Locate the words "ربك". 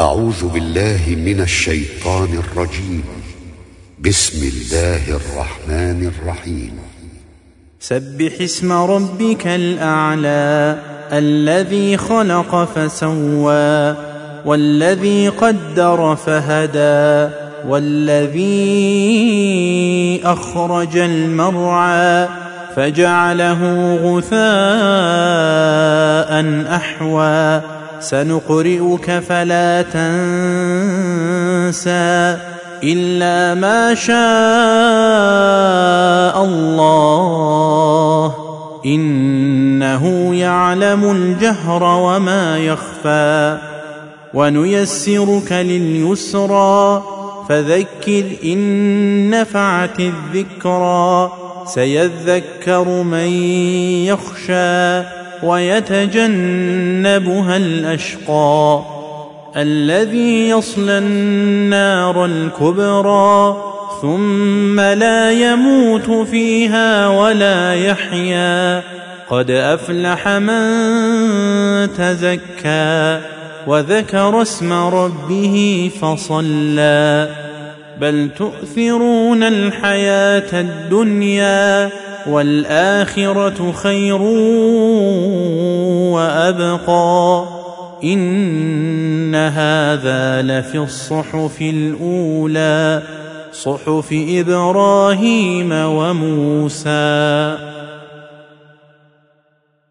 8.72-9.46